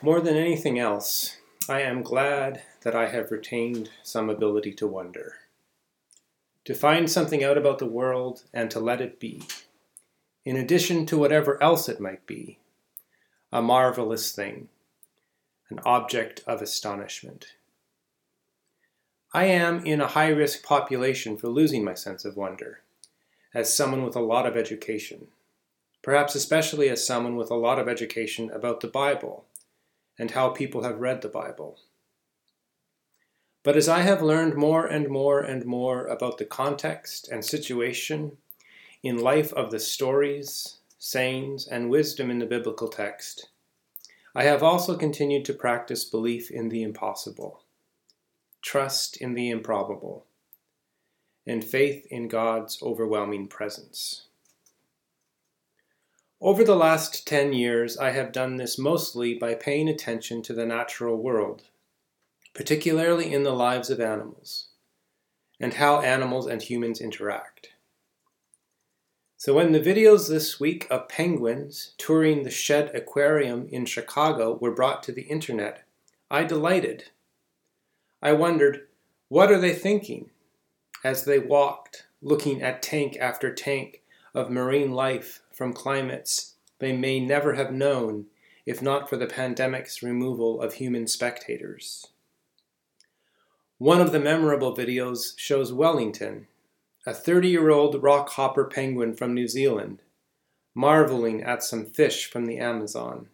More 0.00 0.20
than 0.20 0.36
anything 0.36 0.78
else, 0.78 1.38
I 1.68 1.80
am 1.80 2.02
glad 2.02 2.62
that 2.82 2.94
I 2.94 3.08
have 3.08 3.32
retained 3.32 3.90
some 4.04 4.30
ability 4.30 4.72
to 4.74 4.86
wonder. 4.86 5.34
To 6.66 6.74
find 6.74 7.10
something 7.10 7.42
out 7.42 7.58
about 7.58 7.80
the 7.80 7.86
world 7.86 8.44
and 8.54 8.70
to 8.70 8.78
let 8.78 9.00
it 9.00 9.18
be, 9.18 9.42
in 10.44 10.54
addition 10.54 11.04
to 11.06 11.18
whatever 11.18 11.60
else 11.60 11.88
it 11.88 11.98
might 11.98 12.26
be, 12.26 12.60
a 13.50 13.60
marvelous 13.60 14.30
thing, 14.30 14.68
an 15.68 15.80
object 15.84 16.44
of 16.46 16.62
astonishment. 16.62 17.54
I 19.34 19.46
am 19.46 19.84
in 19.84 20.00
a 20.00 20.06
high 20.06 20.28
risk 20.28 20.62
population 20.62 21.36
for 21.36 21.48
losing 21.48 21.82
my 21.82 21.94
sense 21.94 22.24
of 22.24 22.36
wonder, 22.36 22.82
as 23.52 23.76
someone 23.76 24.04
with 24.04 24.14
a 24.14 24.20
lot 24.20 24.46
of 24.46 24.56
education, 24.56 25.26
perhaps 26.02 26.36
especially 26.36 26.88
as 26.88 27.04
someone 27.04 27.34
with 27.34 27.50
a 27.50 27.56
lot 27.56 27.80
of 27.80 27.88
education 27.88 28.48
about 28.52 28.78
the 28.78 28.86
Bible 28.86 29.47
and 30.18 30.32
how 30.32 30.50
people 30.50 30.82
have 30.82 30.98
read 30.98 31.22
the 31.22 31.28
Bible. 31.28 31.78
But 33.62 33.76
as 33.76 33.88
I 33.88 34.00
have 34.00 34.22
learned 34.22 34.54
more 34.54 34.86
and 34.86 35.08
more 35.08 35.40
and 35.40 35.64
more 35.64 36.06
about 36.06 36.38
the 36.38 36.44
context 36.44 37.28
and 37.28 37.44
situation 37.44 38.38
in 39.02 39.18
life 39.18 39.52
of 39.52 39.70
the 39.70 39.80
stories, 39.80 40.78
sayings, 40.98 41.66
and 41.66 41.90
wisdom 41.90 42.30
in 42.30 42.38
the 42.38 42.46
biblical 42.46 42.88
text, 42.88 43.48
I 44.34 44.44
have 44.44 44.62
also 44.62 44.96
continued 44.96 45.44
to 45.46 45.52
practice 45.52 46.04
belief 46.04 46.50
in 46.50 46.68
the 46.68 46.82
impossible, 46.82 47.64
trust 48.62 49.16
in 49.16 49.34
the 49.34 49.50
improbable, 49.50 50.26
and 51.46 51.64
faith 51.64 52.06
in 52.10 52.28
God's 52.28 52.82
overwhelming 52.82 53.48
presence. 53.48 54.27
Over 56.40 56.62
the 56.62 56.76
last 56.76 57.26
10 57.26 57.52
years, 57.52 57.98
I 57.98 58.10
have 58.10 58.30
done 58.30 58.58
this 58.58 58.78
mostly 58.78 59.34
by 59.34 59.54
paying 59.54 59.88
attention 59.88 60.40
to 60.42 60.52
the 60.52 60.64
natural 60.64 61.16
world, 61.16 61.64
particularly 62.54 63.34
in 63.34 63.42
the 63.42 63.52
lives 63.52 63.90
of 63.90 64.00
animals, 64.00 64.68
and 65.58 65.74
how 65.74 66.00
animals 66.00 66.46
and 66.46 66.62
humans 66.62 67.00
interact. 67.00 67.70
So, 69.36 69.52
when 69.52 69.72
the 69.72 69.80
videos 69.80 70.28
this 70.28 70.60
week 70.60 70.86
of 70.88 71.08
penguins 71.08 71.94
touring 71.98 72.44
the 72.44 72.50
Shedd 72.50 72.94
Aquarium 72.94 73.66
in 73.72 73.84
Chicago 73.84 74.56
were 74.60 74.74
brought 74.74 75.02
to 75.04 75.12
the 75.12 75.22
internet, 75.22 75.82
I 76.30 76.44
delighted. 76.44 77.10
I 78.22 78.32
wondered, 78.32 78.86
what 79.28 79.50
are 79.50 79.60
they 79.60 79.74
thinking 79.74 80.30
as 81.02 81.24
they 81.24 81.40
walked, 81.40 82.06
looking 82.22 82.62
at 82.62 82.80
tank 82.80 83.16
after 83.20 83.52
tank 83.52 84.02
of 84.34 84.50
marine 84.50 84.92
life 84.92 85.40
from 85.58 85.72
climates 85.72 86.54
they 86.78 86.96
may 86.96 87.18
never 87.18 87.54
have 87.54 87.72
known 87.72 88.26
if 88.64 88.80
not 88.80 89.08
for 89.08 89.16
the 89.16 89.26
pandemic's 89.26 90.02
removal 90.02 90.62
of 90.62 90.74
human 90.74 91.06
spectators. 91.06 92.06
One 93.78 94.00
of 94.00 94.12
the 94.12 94.20
memorable 94.20 94.76
videos 94.76 95.32
shows 95.36 95.72
Wellington, 95.72 96.46
a 97.06 97.12
30 97.12 97.48
year 97.48 97.70
old 97.70 98.00
rockhopper 98.02 98.70
penguin 98.70 99.14
from 99.14 99.34
New 99.34 99.48
Zealand, 99.48 100.02
marveling 100.74 101.42
at 101.42 101.64
some 101.64 101.86
fish 101.86 102.30
from 102.30 102.46
the 102.46 102.58
Amazon. 102.58 103.28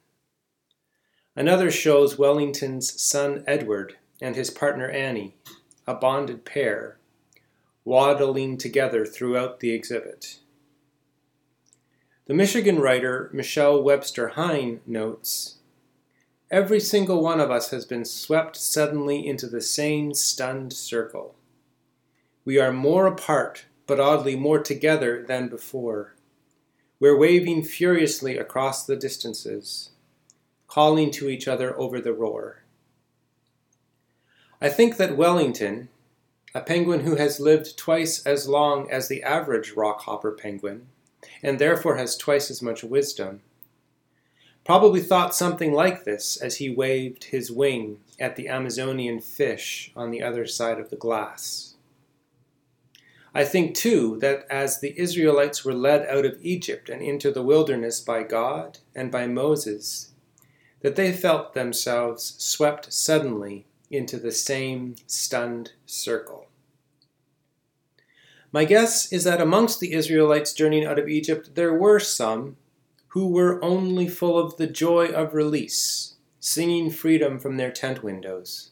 Another 1.36 1.70
shows 1.70 2.16
Wellington's 2.18 3.02
son 3.02 3.44
Edward 3.46 3.96
and 4.22 4.36
his 4.36 4.50
partner 4.50 4.88
Annie, 4.88 5.34
a 5.86 5.94
bonded 5.94 6.44
pair, 6.44 6.98
waddling 7.84 8.56
together 8.56 9.04
throughout 9.04 9.60
the 9.60 9.72
exhibit. 9.72 10.38
The 12.26 12.32
Michigan 12.32 12.80
writer 12.80 13.28
Michelle 13.34 13.82
Webster 13.82 14.28
Hein 14.28 14.80
notes 14.86 15.56
Every 16.50 16.80
single 16.80 17.22
one 17.22 17.38
of 17.38 17.50
us 17.50 17.70
has 17.70 17.84
been 17.84 18.06
swept 18.06 18.56
suddenly 18.56 19.26
into 19.26 19.46
the 19.46 19.60
same 19.60 20.14
stunned 20.14 20.72
circle. 20.72 21.34
We 22.46 22.58
are 22.58 22.72
more 22.72 23.06
apart, 23.06 23.66
but 23.86 24.00
oddly 24.00 24.36
more 24.36 24.58
together 24.58 25.22
than 25.22 25.48
before. 25.48 26.14
We're 26.98 27.18
waving 27.18 27.64
furiously 27.64 28.38
across 28.38 28.86
the 28.86 28.96
distances, 28.96 29.90
calling 30.66 31.10
to 31.10 31.28
each 31.28 31.46
other 31.46 31.78
over 31.78 32.00
the 32.00 32.14
roar. 32.14 32.62
I 34.62 34.70
think 34.70 34.96
that 34.96 35.18
Wellington, 35.18 35.90
a 36.54 36.62
penguin 36.62 37.00
who 37.00 37.16
has 37.16 37.38
lived 37.38 37.76
twice 37.76 38.24
as 38.24 38.48
long 38.48 38.90
as 38.90 39.08
the 39.08 39.22
average 39.22 39.74
rockhopper 39.74 40.38
penguin, 40.38 40.86
and 41.42 41.58
therefore 41.58 41.96
has 41.96 42.16
twice 42.16 42.50
as 42.50 42.62
much 42.62 42.82
wisdom, 42.84 43.42
probably 44.64 45.00
thought 45.00 45.34
something 45.34 45.72
like 45.72 46.04
this 46.04 46.36
as 46.36 46.56
he 46.56 46.70
waved 46.70 47.24
his 47.24 47.50
wing 47.50 47.98
at 48.18 48.36
the 48.36 48.48
Amazonian 48.48 49.20
fish 49.20 49.92
on 49.94 50.10
the 50.10 50.22
other 50.22 50.46
side 50.46 50.80
of 50.80 50.90
the 50.90 50.96
glass. 50.96 51.74
I 53.34 53.44
think 53.44 53.74
too 53.74 54.16
that 54.20 54.46
as 54.48 54.80
the 54.80 54.98
Israelites 54.98 55.64
were 55.64 55.74
led 55.74 56.06
out 56.06 56.24
of 56.24 56.38
Egypt 56.40 56.88
and 56.88 57.02
into 57.02 57.32
the 57.32 57.42
wilderness 57.42 58.00
by 58.00 58.22
God 58.22 58.78
and 58.94 59.10
by 59.10 59.26
Moses, 59.26 60.12
that 60.82 60.96
they 60.96 61.12
felt 61.12 61.52
themselves 61.52 62.36
swept 62.38 62.92
suddenly 62.92 63.66
into 63.90 64.18
the 64.18 64.32
same 64.32 64.94
stunned 65.06 65.72
circle. 65.84 66.46
My 68.54 68.64
guess 68.64 69.12
is 69.12 69.24
that 69.24 69.40
amongst 69.40 69.80
the 69.80 69.92
Israelites 69.92 70.52
journeying 70.52 70.86
out 70.86 71.00
of 71.00 71.08
Egypt, 71.08 71.56
there 71.56 71.74
were 71.74 71.98
some 71.98 72.56
who 73.08 73.26
were 73.26 73.60
only 73.64 74.06
full 74.06 74.38
of 74.38 74.58
the 74.58 74.68
joy 74.68 75.06
of 75.08 75.34
release, 75.34 76.14
singing 76.38 76.88
freedom 76.88 77.40
from 77.40 77.56
their 77.56 77.72
tent 77.72 78.04
windows. 78.04 78.70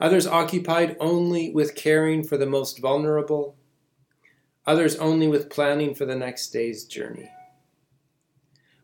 Others 0.00 0.28
occupied 0.28 0.96
only 1.00 1.50
with 1.50 1.74
caring 1.74 2.22
for 2.22 2.36
the 2.36 2.46
most 2.46 2.78
vulnerable, 2.78 3.56
others 4.68 4.94
only 4.94 5.26
with 5.26 5.50
planning 5.50 5.92
for 5.92 6.06
the 6.06 6.14
next 6.14 6.50
day's 6.50 6.84
journey. 6.84 7.28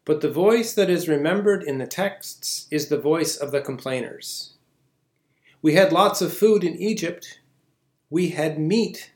But 0.05 0.21
the 0.21 0.33
voice 0.33 0.75
that 0.75 0.91
is 0.91 1.07
remembered 1.09 1.63
in 1.63 1.79
the 1.79 1.87
texts 1.87 2.67
is 2.73 2.89
the 2.89 2.99
voice 2.99 3.37
of 3.37 3.53
the 3.53 3.61
complainers. 3.61 4.55
We 5.63 5.75
had 5.75 5.93
lots 5.93 6.21
of 6.21 6.37
food 6.37 6.65
in 6.65 6.75
Egypt. 6.75 7.39
We 8.11 8.31
had 8.31 8.59
meat 8.59 9.13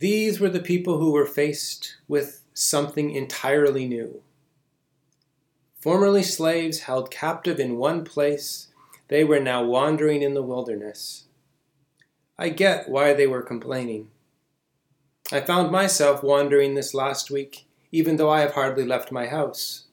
these 0.00 0.38
were 0.38 0.48
the 0.48 0.60
people 0.60 0.98
who 0.98 1.10
were 1.10 1.26
faced 1.26 1.96
with 2.06 2.44
something 2.54 3.10
entirely 3.10 3.86
new. 3.86 4.22
Formerly 5.80 6.22
slaves 6.22 6.80
held 6.80 7.10
captive 7.10 7.58
in 7.58 7.78
one 7.78 8.04
place, 8.04 8.68
they 9.08 9.24
were 9.24 9.40
now 9.40 9.64
wandering 9.64 10.22
in 10.22 10.34
the 10.34 10.42
wilderness. 10.42 11.24
I 12.38 12.50
get 12.50 12.88
why 12.88 13.12
they 13.12 13.26
were 13.26 13.42
complaining. 13.42 14.10
I 15.32 15.40
found 15.40 15.72
myself 15.72 16.22
wandering 16.22 16.74
this 16.74 16.94
last 16.94 17.30
week, 17.30 17.66
even 17.90 18.16
though 18.16 18.30
I 18.30 18.40
have 18.40 18.52
hardly 18.52 18.84
left 18.84 19.10
my 19.10 19.26
house. 19.26 19.86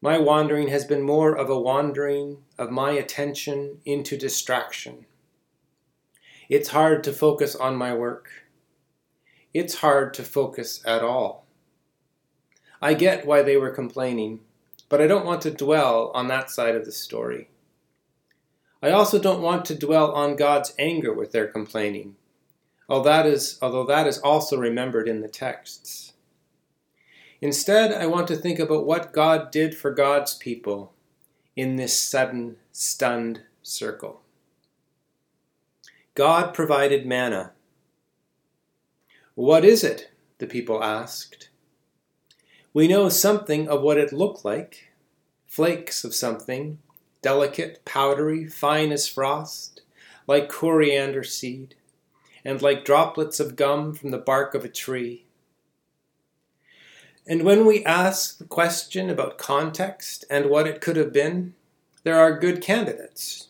My 0.00 0.18
wandering 0.18 0.68
has 0.68 0.84
been 0.84 1.02
more 1.02 1.36
of 1.36 1.50
a 1.50 1.58
wandering 1.58 2.38
of 2.56 2.70
my 2.70 2.92
attention 2.92 3.78
into 3.84 4.16
distraction. 4.16 5.06
It's 6.48 6.68
hard 6.68 7.02
to 7.04 7.12
focus 7.12 7.56
on 7.56 7.74
my 7.74 7.92
work 7.92 8.45
it's 9.58 9.76
hard 9.76 10.12
to 10.14 10.22
focus 10.22 10.82
at 10.84 11.02
all. 11.02 11.46
I 12.82 12.92
get 12.92 13.26
why 13.26 13.40
they 13.40 13.56
were 13.56 13.70
complaining, 13.70 14.40
but 14.90 15.00
I 15.00 15.06
don't 15.06 15.24
want 15.24 15.40
to 15.42 15.50
dwell 15.50 16.10
on 16.14 16.28
that 16.28 16.50
side 16.50 16.74
of 16.74 16.84
the 16.84 16.92
story. 16.92 17.48
I 18.82 18.90
also 18.90 19.18
don't 19.18 19.40
want 19.40 19.64
to 19.66 19.74
dwell 19.74 20.12
on 20.12 20.36
God's 20.36 20.74
anger 20.78 21.12
with 21.12 21.32
their 21.32 21.46
complaining, 21.46 22.16
although 22.86 23.08
that 23.08 23.24
is, 23.24 23.58
although 23.62 23.86
that 23.86 24.06
is 24.06 24.18
also 24.18 24.58
remembered 24.58 25.08
in 25.08 25.22
the 25.22 25.28
texts. 25.28 26.12
Instead, 27.40 27.92
I 27.92 28.06
want 28.06 28.28
to 28.28 28.36
think 28.36 28.58
about 28.58 28.86
what 28.86 29.12
God 29.12 29.50
did 29.50 29.74
for 29.74 29.90
God's 29.90 30.34
people 30.34 30.92
in 31.54 31.76
this 31.76 31.98
sudden, 31.98 32.56
stunned 32.72 33.40
circle. 33.62 34.20
God 36.14 36.52
provided 36.52 37.06
manna 37.06 37.52
what 39.36 39.66
is 39.66 39.84
it? 39.84 40.10
the 40.38 40.46
people 40.46 40.82
asked. 40.82 41.50
We 42.72 42.88
know 42.88 43.10
something 43.10 43.68
of 43.68 43.82
what 43.82 43.98
it 43.98 44.12
looked 44.12 44.46
like 44.46 44.92
flakes 45.46 46.04
of 46.04 46.14
something, 46.14 46.78
delicate, 47.20 47.84
powdery, 47.84 48.46
fine 48.46 48.92
as 48.92 49.06
frost, 49.06 49.82
like 50.26 50.48
coriander 50.48 51.22
seed, 51.22 51.74
and 52.46 52.62
like 52.62 52.84
droplets 52.84 53.38
of 53.38 53.56
gum 53.56 53.92
from 53.92 54.10
the 54.10 54.18
bark 54.18 54.54
of 54.54 54.64
a 54.64 54.70
tree. 54.70 55.26
And 57.26 57.42
when 57.42 57.66
we 57.66 57.84
ask 57.84 58.38
the 58.38 58.44
question 58.44 59.10
about 59.10 59.36
context 59.36 60.24
and 60.30 60.46
what 60.46 60.66
it 60.66 60.80
could 60.80 60.96
have 60.96 61.12
been, 61.12 61.52
there 62.04 62.18
are 62.18 62.38
good 62.38 62.62
candidates. 62.62 63.48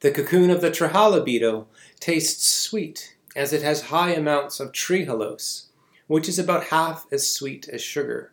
The 0.00 0.10
cocoon 0.10 0.50
of 0.50 0.60
the 0.60 0.70
Trehala 0.70 1.24
beetle 1.24 1.70
tastes 2.00 2.46
sweet 2.46 3.13
as 3.34 3.52
it 3.52 3.62
has 3.62 3.82
high 3.82 4.12
amounts 4.12 4.60
of 4.60 4.72
trehalose, 4.72 5.66
which 6.06 6.28
is 6.28 6.38
about 6.38 6.64
half 6.64 7.06
as 7.10 7.30
sweet 7.30 7.68
as 7.68 7.82
sugar. 7.82 8.32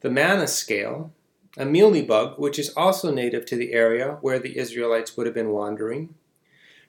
The 0.00 0.10
manna 0.10 0.46
scale, 0.46 1.12
a 1.56 1.64
mealybug, 1.64 2.38
which 2.38 2.58
is 2.58 2.70
also 2.76 3.12
native 3.12 3.44
to 3.46 3.56
the 3.56 3.72
area 3.72 4.18
where 4.20 4.38
the 4.38 4.56
Israelites 4.56 5.16
would 5.16 5.26
have 5.26 5.34
been 5.34 5.50
wandering, 5.50 6.14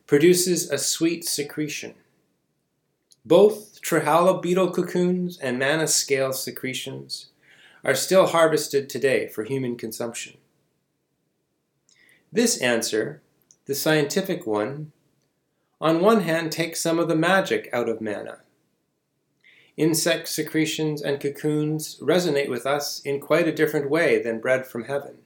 produces 0.06 0.70
a 0.70 0.78
sweet 0.78 1.26
secretion. 1.26 1.96
Both 3.26 3.82
Trehala 3.82 4.42
beetle 4.42 4.72
cocoons 4.72 5.38
and 5.38 5.60
manna 5.60 5.88
scale 5.88 6.34
secretions 6.34 7.28
are 7.84 7.96
still 7.96 8.28
harvested 8.28 8.90
today 8.90 9.28
for 9.28 9.44
human 9.44 9.76
consumption. 9.76 10.38
This 12.32 12.58
answer, 12.58 13.22
the 13.66 13.76
scientific 13.76 14.46
one, 14.46 14.92
on 15.82 16.02
one 16.02 16.22
hand 16.22 16.52
take 16.52 16.76
some 16.76 17.00
of 17.00 17.08
the 17.08 17.16
magic 17.16 17.70
out 17.72 17.88
of 17.88 18.02
manna. 18.02 18.40
Insect 19.78 20.28
secretions 20.28 21.02
and 21.02 21.22
cocoons 21.22 21.98
resonate 22.02 22.50
with 22.50 22.66
us 22.66 23.00
in 23.02 23.22
quite 23.22 23.48
a 23.48 23.56
different 23.56 23.90
way 23.90 24.22
than 24.22 24.42
bread 24.42 24.66
from 24.66 24.86
heaven. 24.86 25.20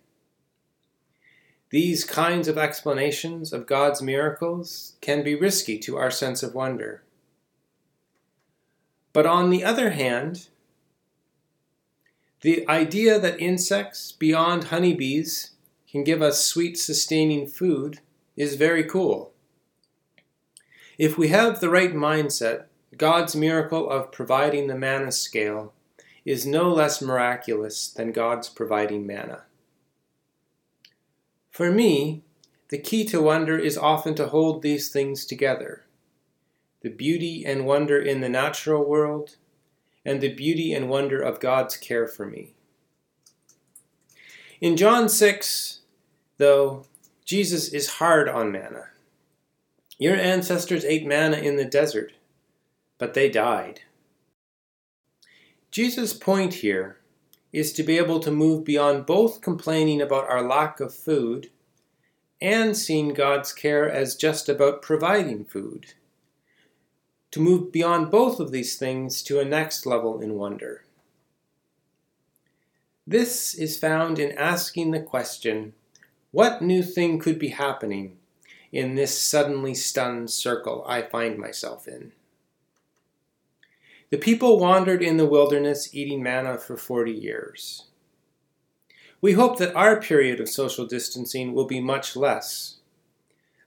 These 1.71 2.03
kinds 2.03 2.47
of 2.47 2.55
explanations 2.55 3.51
of 3.51 3.65
God's 3.65 3.99
miracles 3.99 4.93
can 5.01 5.23
be 5.23 5.33
risky 5.33 5.79
to 5.79 5.97
our 5.97 6.11
sense 6.11 6.43
of 6.43 6.53
wonder. 6.53 7.01
But 9.11 9.25
on 9.25 9.49
the 9.49 9.63
other 9.63 9.89
hand, 9.89 10.49
the 12.41 12.67
idea 12.69 13.19
that 13.19 13.39
insects 13.39 14.11
beyond 14.11 14.65
honeybees 14.65 15.51
can 15.89 16.03
give 16.03 16.21
us 16.21 16.45
sweet, 16.45 16.77
sustaining 16.77 17.47
food 17.47 18.01
is 18.35 18.53
very 18.53 18.83
cool. 18.83 19.32
If 20.97 21.17
we 21.17 21.29
have 21.29 21.59
the 21.59 21.69
right 21.69 21.93
mindset, 21.93 22.65
God's 22.97 23.35
miracle 23.35 23.89
of 23.89 24.11
providing 24.11 24.67
the 24.67 24.75
manna 24.75 25.11
scale 25.11 25.73
is 26.25 26.45
no 26.45 26.71
less 26.71 27.01
miraculous 27.01 27.87
than 27.87 28.11
God's 28.11 28.49
providing 28.49 29.05
manna. 29.05 29.43
For 31.51 31.71
me, 31.71 32.23
the 32.69 32.77
key 32.77 33.05
to 33.05 33.21
wonder 33.21 33.57
is 33.57 33.77
often 33.77 34.15
to 34.15 34.27
hold 34.27 34.61
these 34.61 34.89
things 34.89 35.25
together 35.25 35.83
the 36.81 36.89
beauty 36.89 37.45
and 37.45 37.65
wonder 37.65 37.97
in 37.97 38.19
the 38.19 38.27
natural 38.27 38.83
world, 38.83 39.37
and 40.03 40.19
the 40.19 40.33
beauty 40.33 40.73
and 40.73 40.89
wonder 40.89 41.21
of 41.21 41.39
God's 41.39 41.77
care 41.77 42.07
for 42.07 42.25
me. 42.25 42.55
In 44.59 44.75
John 44.75 45.07
6, 45.07 45.79
though, 46.39 46.85
Jesus 47.23 47.69
is 47.69 47.87
hard 47.87 48.27
on 48.27 48.51
manna. 48.51 48.89
Your 49.99 50.15
ancestors 50.15 50.85
ate 50.85 51.05
manna 51.05 51.37
in 51.37 51.55
the 51.55 51.65
desert, 51.65 52.13
but 52.97 53.13
they 53.13 53.29
died. 53.29 53.81
Jesus' 55.71 56.13
point 56.13 56.55
here 56.55 56.97
is 57.51 57.71
to 57.73 57.83
be 57.83 57.97
able 57.97 58.19
to 58.19 58.31
move 58.31 58.63
beyond 58.63 59.05
both 59.05 59.41
complaining 59.41 60.01
about 60.01 60.29
our 60.29 60.41
lack 60.41 60.79
of 60.79 60.93
food 60.93 61.49
and 62.41 62.75
seeing 62.75 63.13
God's 63.13 63.53
care 63.53 63.89
as 63.89 64.15
just 64.15 64.49
about 64.49 64.81
providing 64.81 65.45
food 65.45 65.93
to 67.31 67.39
move 67.39 67.71
beyond 67.71 68.11
both 68.11 68.39
of 68.39 68.51
these 68.51 68.75
things 68.75 69.23
to 69.23 69.39
a 69.39 69.45
next 69.45 69.85
level 69.85 70.19
in 70.19 70.35
wonder. 70.35 70.83
This 73.07 73.55
is 73.55 73.77
found 73.77 74.19
in 74.19 74.37
asking 74.37 74.91
the 74.91 75.01
question 75.01 75.73
what 76.31 76.61
new 76.61 76.83
thing 76.83 77.19
could 77.19 77.39
be 77.39 77.49
happening 77.49 78.17
in 78.73 78.95
this 78.95 79.17
suddenly 79.17 79.73
stunned 79.73 80.29
circle 80.29 80.83
I 80.85 81.01
find 81.01 81.37
myself 81.37 81.87
in? 81.87 82.11
The 84.09 84.17
people 84.17 84.59
wandered 84.59 85.01
in 85.01 85.15
the 85.15 85.25
wilderness 85.25 85.95
eating 85.95 86.21
manna 86.21 86.57
for 86.57 86.75
40 86.75 87.11
years. 87.11 87.85
We 89.21 89.31
hope 89.31 89.57
that 89.59 89.73
our 89.73 90.01
period 90.01 90.41
of 90.41 90.49
social 90.49 90.85
distancing 90.85 91.53
will 91.53 91.65
be 91.65 91.79
much 91.79 92.17
less 92.17 92.79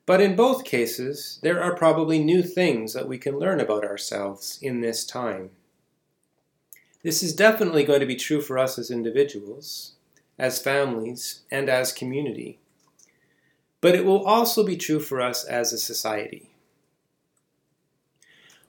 but 0.06 0.20
in 0.20 0.36
both 0.36 0.64
cases, 0.64 1.40
there 1.42 1.60
are 1.60 1.74
probably 1.74 2.20
new 2.20 2.42
things 2.42 2.92
that 2.94 3.08
we 3.08 3.18
can 3.18 3.40
learn 3.40 3.58
about 3.58 3.84
ourselves 3.84 4.56
in 4.62 4.80
this 4.80 5.04
time. 5.04 5.50
This 7.02 7.24
is 7.24 7.34
definitely 7.34 7.82
going 7.82 8.00
to 8.00 8.06
be 8.06 8.14
true 8.14 8.40
for 8.40 8.56
us 8.56 8.78
as 8.78 8.90
individuals, 8.90 9.94
as 10.38 10.62
families, 10.62 11.42
and 11.50 11.68
as 11.68 11.92
community. 11.92 12.60
But 13.80 13.94
it 13.94 14.04
will 14.04 14.24
also 14.24 14.64
be 14.64 14.76
true 14.76 15.00
for 15.00 15.20
us 15.20 15.44
as 15.44 15.72
a 15.72 15.78
society. 15.78 16.50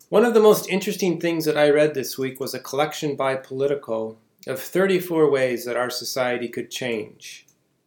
One 0.09 0.23
of 0.23 0.33
the 0.33 0.39
most 0.39 0.69
interesting 0.69 1.19
things 1.19 1.43
that 1.45 1.57
I 1.57 1.69
read 1.69 1.93
this 1.93 2.17
week 2.17 2.39
was 2.39 2.53
a 2.53 2.59
collection 2.59 3.15
by 3.15 3.35
Politico 3.35 4.17
of 4.45 4.61
34 4.61 5.29
ways 5.29 5.65
that 5.65 5.75
our 5.75 5.89
society 5.89 6.47
could 6.47 6.71
change 6.71 7.45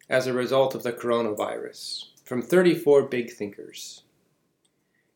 as 0.08 0.26
a 0.26 0.34
result 0.34 0.74
of 0.74 0.82
the 0.82 0.92
coronavirus 0.92 2.08
from 2.24 2.42
34 2.42 3.04
big 3.04 3.30
thinkers. 3.32 4.02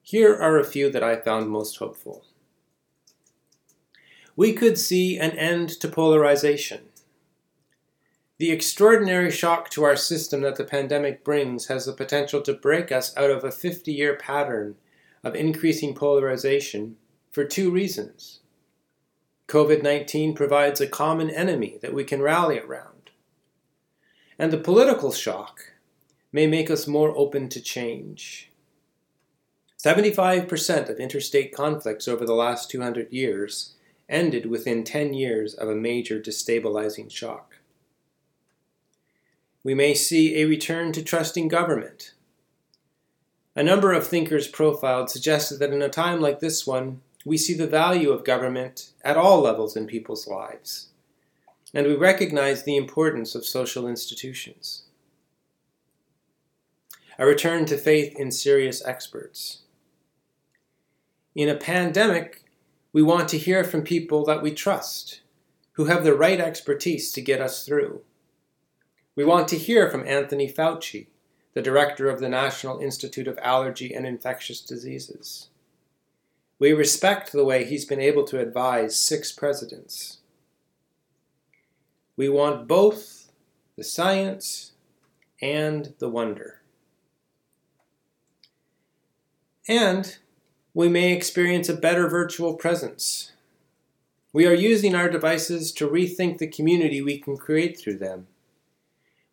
Here 0.00 0.34
are 0.34 0.58
a 0.58 0.64
few 0.64 0.90
that 0.90 1.02
I 1.02 1.16
found 1.16 1.50
most 1.50 1.76
hopeful. 1.76 2.24
We 4.36 4.52
could 4.52 4.78
see 4.78 5.18
an 5.18 5.32
end 5.32 5.68
to 5.80 5.88
polarization. 5.88 6.88
The 8.36 8.50
extraordinary 8.50 9.30
shock 9.30 9.70
to 9.70 9.84
our 9.84 9.94
system 9.94 10.40
that 10.40 10.56
the 10.56 10.64
pandemic 10.64 11.22
brings 11.22 11.66
has 11.66 11.86
the 11.86 11.92
potential 11.92 12.42
to 12.42 12.52
break 12.52 12.90
us 12.90 13.16
out 13.16 13.30
of 13.30 13.44
a 13.44 13.52
50 13.52 13.92
year 13.92 14.16
pattern 14.16 14.74
of 15.22 15.36
increasing 15.36 15.94
polarization 15.94 16.96
for 17.30 17.44
two 17.44 17.70
reasons. 17.70 18.40
COVID 19.46 19.84
19 19.84 20.34
provides 20.34 20.80
a 20.80 20.88
common 20.88 21.30
enemy 21.30 21.78
that 21.80 21.94
we 21.94 22.02
can 22.02 22.20
rally 22.20 22.58
around. 22.58 23.10
And 24.36 24.52
the 24.52 24.58
political 24.58 25.12
shock 25.12 25.72
may 26.32 26.48
make 26.48 26.70
us 26.70 26.88
more 26.88 27.16
open 27.16 27.48
to 27.50 27.60
change. 27.60 28.50
75% 29.78 30.88
of 30.88 30.98
interstate 30.98 31.54
conflicts 31.54 32.08
over 32.08 32.24
the 32.24 32.34
last 32.34 32.68
200 32.68 33.12
years 33.12 33.74
ended 34.08 34.46
within 34.46 34.82
10 34.82 35.14
years 35.14 35.54
of 35.54 35.68
a 35.68 35.74
major 35.76 36.18
destabilizing 36.18 37.08
shock. 37.08 37.58
We 39.64 39.74
may 39.74 39.94
see 39.94 40.36
a 40.36 40.44
return 40.44 40.92
to 40.92 41.02
trusting 41.02 41.48
government. 41.48 42.12
A 43.56 43.62
number 43.62 43.92
of 43.92 44.06
thinkers 44.06 44.46
profiled 44.46 45.10
suggested 45.10 45.58
that 45.58 45.72
in 45.72 45.82
a 45.82 45.88
time 45.88 46.20
like 46.20 46.38
this 46.38 46.66
one, 46.66 47.00
we 47.24 47.36
see 47.36 47.54
the 47.54 47.66
value 47.66 48.10
of 48.10 48.24
government 48.24 48.92
at 49.02 49.16
all 49.16 49.40
levels 49.40 49.74
in 49.74 49.86
people's 49.86 50.28
lives, 50.28 50.88
and 51.72 51.86
we 51.86 51.94
recognize 51.94 52.62
the 52.62 52.76
importance 52.76 53.34
of 53.34 53.44
social 53.44 53.88
institutions 53.88 54.84
a 57.18 57.26
return 57.26 57.64
to 57.66 57.76
faith 57.76 58.18
in 58.18 58.30
serious 58.30 58.84
experts. 58.84 59.62
In 61.34 61.48
a 61.48 61.56
pandemic, 61.56 62.44
we 62.92 63.02
want 63.02 63.28
to 63.30 63.38
hear 63.38 63.64
from 63.64 63.82
people 63.82 64.24
that 64.24 64.42
we 64.42 64.52
trust, 64.52 65.20
who 65.72 65.86
have 65.86 66.04
the 66.04 66.14
right 66.14 66.40
expertise 66.40 67.12
to 67.12 67.20
get 67.20 67.40
us 67.40 67.64
through. 67.64 68.02
We 69.16 69.24
want 69.24 69.46
to 69.48 69.58
hear 69.58 69.88
from 69.88 70.06
Anthony 70.08 70.52
Fauci, 70.52 71.06
the 71.52 71.62
director 71.62 72.10
of 72.10 72.18
the 72.18 72.28
National 72.28 72.80
Institute 72.80 73.28
of 73.28 73.38
Allergy 73.40 73.94
and 73.94 74.04
Infectious 74.04 74.60
Diseases. 74.60 75.50
We 76.58 76.72
respect 76.72 77.30
the 77.30 77.44
way 77.44 77.64
he's 77.64 77.84
been 77.84 78.00
able 78.00 78.24
to 78.24 78.40
advise 78.40 79.00
six 79.00 79.30
presidents. 79.30 80.18
We 82.16 82.28
want 82.28 82.66
both 82.66 83.30
the 83.76 83.84
science 83.84 84.72
and 85.40 85.94
the 85.98 86.08
wonder. 86.08 86.60
And 89.68 90.18
we 90.74 90.88
may 90.88 91.12
experience 91.12 91.68
a 91.68 91.74
better 91.74 92.08
virtual 92.08 92.54
presence. 92.54 93.32
We 94.32 94.46
are 94.46 94.54
using 94.54 94.96
our 94.96 95.08
devices 95.08 95.70
to 95.72 95.88
rethink 95.88 96.38
the 96.38 96.48
community 96.48 97.00
we 97.00 97.18
can 97.18 97.36
create 97.36 97.78
through 97.78 97.98
them. 97.98 98.26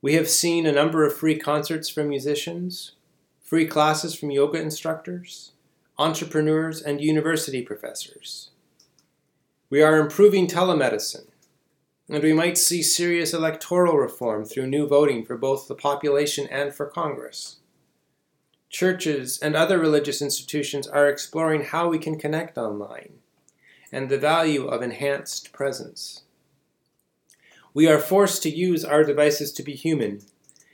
We 0.02 0.14
have 0.16 0.30
seen 0.30 0.66
a 0.66 0.72
number 0.72 1.06
of 1.06 1.16
free 1.16 1.38
concerts 1.38 1.90
from 1.90 2.10
musicians, 2.10 2.94
free 3.44 3.68
classes 3.68 4.16
from 4.16 4.32
yoga 4.32 4.60
instructors, 4.60 5.52
entrepreneurs, 5.98 6.82
and 6.82 7.02
university 7.02 7.62
professors. 7.62 8.50
We 9.70 9.82
are 9.82 10.00
improving 10.00 10.48
telemedicine, 10.48 11.28
and 12.10 12.24
we 12.24 12.34
might 12.34 12.58
see 12.58 12.82
serious 12.82 13.34
electoral 13.34 13.98
reform 13.98 14.46
through 14.46 14.68
new 14.68 14.88
voting 14.88 15.24
for 15.24 15.38
both 15.38 15.68
the 15.68 15.76
population 15.76 16.48
and 16.48 16.74
for 16.74 16.88
Congress 16.88 17.58
churches, 18.72 19.38
and 19.40 19.56
other 19.56 19.78
religious 19.78 20.22
institutions 20.22 20.88
are 20.88 21.08
exploring 21.08 21.66
how 21.66 21.90
we 21.90 22.00
can 22.00 22.18
connect 22.18 22.58
online 22.58 23.20
and 23.92 24.10
the 24.10 24.18
value 24.18 24.66
of 24.66 24.82
enhanced 24.82 25.52
presence. 25.52 26.24
We 27.74 27.88
are 27.88 28.00
forced 28.00 28.44
to 28.44 28.50
use 28.50 28.84
our 28.84 29.04
devices 29.04 29.52
to 29.54 29.64
be 29.64 29.74
human, 29.74 30.22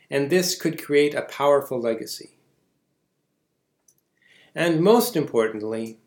and 0.09 0.29
this 0.29 0.55
could 0.55 0.83
create 0.83 1.13
a 1.13 1.21
powerful 1.21 1.79
legacy. 1.79 2.31
And 4.55 4.81
most 4.81 5.15
importantly, 5.15 5.99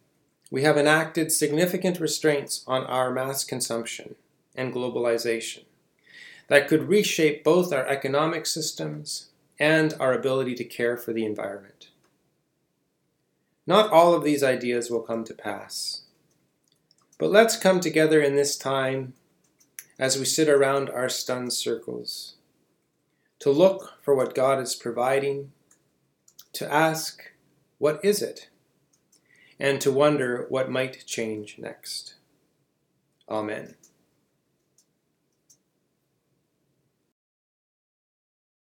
we 0.50 0.62
have 0.62 0.76
enacted 0.76 1.30
significant 1.30 2.00
restraints 2.00 2.64
on 2.66 2.85
our 2.87 3.12
mass 3.12 3.44
consumption 3.44 4.16
and 4.56 4.75
globalization 4.75 5.64
that 6.49 6.66
could 6.66 6.88
reshape 6.88 7.44
both 7.44 7.73
our 7.73 7.87
economic 7.87 8.44
systems 8.44 9.28
and 9.61 9.94
our 10.00 10.12
ability 10.12 10.56
to 10.56 10.64
care 10.64 10.97
for 10.97 11.12
the 11.12 11.25
environment. 11.25 11.90
Not 13.66 13.92
all 13.92 14.14
of 14.14 14.25
these 14.25 14.42
ideas 14.42 14.90
will 14.90 15.02
come 15.02 15.23
to 15.25 15.35
pass. 15.35 16.02
But 17.18 17.30
let's 17.30 17.56
come 17.56 17.78
together 17.78 18.20
in 18.20 18.35
this 18.35 18.56
time 18.56 19.12
as 20.00 20.19
we 20.19 20.25
sit 20.25 20.49
around 20.49 20.88
our 20.88 21.11
stunned 21.11 21.52
circles 21.52 22.37
to 23.38 23.50
look 23.50 24.02
for 24.02 24.14
what 24.14 24.35
God 24.35 24.59
is 24.59 24.75
providing, 24.75 25.52
to 26.54 26.73
ask, 26.73 27.23
What 27.78 28.02
is 28.02 28.23
it? 28.23 28.49
and 29.59 29.78
to 29.83 29.92
wonder 29.92 30.47
what 30.49 30.71
might 30.71 31.04
change 31.04 31.59
next. 31.59 32.14
Amen. 33.28 33.75